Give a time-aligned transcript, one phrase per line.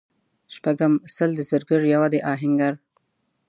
[0.53, 2.73] شپږم:سل د زرګر یوه د اهنګر